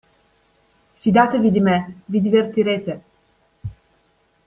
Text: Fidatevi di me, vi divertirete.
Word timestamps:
Fidatevi 1.03 1.51
di 1.51 1.59
me, 1.59 2.01
vi 2.05 2.21
divertirete. 2.21 3.03